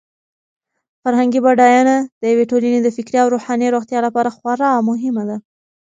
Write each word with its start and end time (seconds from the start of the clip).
فرهنګي 1.01 1.39
بډاینه 1.45 1.95
د 2.21 2.23
یوې 2.31 2.45
ټولنې 2.51 2.79
د 2.81 2.87
فکري 2.97 3.17
او 3.21 3.27
روحاني 3.35 3.67
روغتیا 3.75 3.99
لپاره 4.07 4.33
خورا 4.35 4.71
مهمه 4.89 5.23
ده. 5.29 5.37